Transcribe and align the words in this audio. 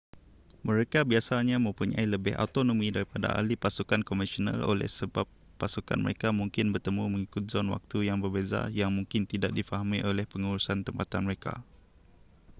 mereka 0.67 0.99
biasanya 1.11 1.57
mempunyai 1.65 2.07
lebih 2.13 2.33
autonomi 2.43 2.87
daripada 2.97 3.27
ahli 3.39 3.53
pasukan 3.65 4.01
konvensional 4.09 4.59
oleh 4.73 4.89
sebab 4.99 5.25
pasukan 5.61 5.99
mereka 6.05 6.27
mungkin 6.39 6.65
bertemu 6.73 7.03
mengikut 7.13 7.43
zon 7.53 7.67
waktu 7.75 7.97
yang 8.09 8.17
berbeza 8.23 8.61
yang 8.79 8.89
mungkin 8.97 9.21
tidak 9.31 9.51
difahami 9.57 9.99
oleh 10.11 10.25
pengurusan 10.31 10.79
tempatan 10.87 11.21
mereka 11.29 11.53